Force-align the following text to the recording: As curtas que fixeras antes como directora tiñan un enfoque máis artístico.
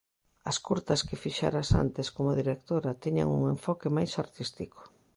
As 0.49 0.57
curtas 0.67 1.03
que 1.07 1.21
fixeras 1.23 1.69
antes 1.83 2.07
como 2.15 2.37
directora 2.41 2.97
tiñan 3.03 3.33
un 3.37 3.41
enfoque 3.55 3.87
máis 3.97 4.11
artístico. 4.23 4.79